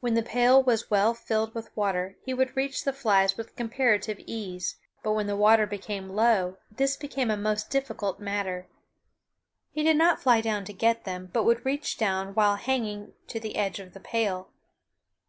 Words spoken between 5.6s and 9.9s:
became low this became a most difficult matter. He